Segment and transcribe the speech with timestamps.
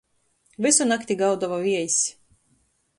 [0.67, 2.03] Vysu nakti gauduoja viejs.